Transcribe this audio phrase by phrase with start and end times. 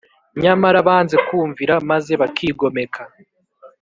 [0.41, 3.01] Nyamara banze kumvira maze bakigomeka